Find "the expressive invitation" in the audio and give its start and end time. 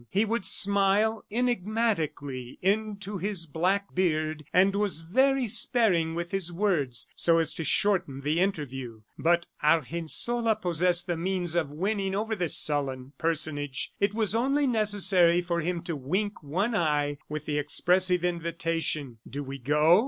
17.45-19.19